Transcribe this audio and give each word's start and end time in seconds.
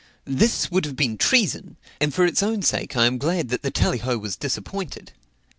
This 0.25 0.71
would 0.71 0.85
have 0.85 0.95
been 0.95 1.15
treason; 1.15 1.77
and 1.99 2.11
for 2.11 2.25
its 2.25 2.41
own 2.41 2.63
sake 2.63 2.97
I 2.97 3.05
am 3.05 3.19
glad 3.19 3.49
that 3.49 3.61
the 3.61 3.69
Tallyho 3.69 4.17
was 4.17 4.35
disappointed." 4.35 5.11